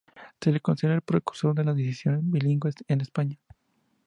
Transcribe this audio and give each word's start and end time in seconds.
Se 0.41 0.51
le 0.51 0.59
considera 0.61 0.95
el 0.95 1.03
precursor 1.03 1.53
de 1.53 1.63
los 1.63 1.75
diccionarios 1.75 2.27
bilingües 2.27 2.73
en 2.87 3.01
España. 3.01 3.37